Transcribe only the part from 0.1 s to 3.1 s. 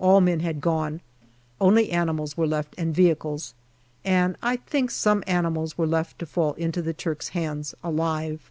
men had gone; only animals were left and